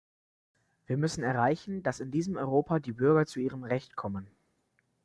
Wir 0.87 0.97
müssen 0.97 1.21
erreichen, 1.23 1.83
dass 1.83 1.99
in 1.99 2.09
diesem 2.09 2.35
Europa 2.35 2.79
die 2.79 2.91
Bürger 2.91 3.27
zu 3.27 3.39
ihrem 3.39 3.63
Recht 3.63 3.95
kommen. 3.95 4.25